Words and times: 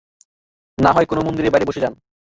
নাহয় 0.77 1.05
কোনো 1.05 1.21
মন্দিরের 1.21 1.51
বাইরে 1.51 1.67
বসে 1.67 1.83
যান। 1.83 1.93